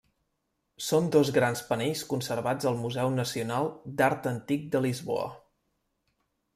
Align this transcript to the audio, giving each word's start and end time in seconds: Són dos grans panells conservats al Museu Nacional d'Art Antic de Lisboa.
Són 0.85 1.09
dos 1.15 1.29
grans 1.35 1.61
panells 1.67 2.01
conservats 2.15 2.69
al 2.71 2.81
Museu 2.87 3.13
Nacional 3.21 3.71
d'Art 4.01 4.29
Antic 4.35 4.69
de 4.77 4.85
Lisboa. 4.91 5.33